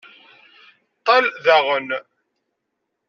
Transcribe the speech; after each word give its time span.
Ṭṭal 0.97 1.23
daɣen! 1.43 1.87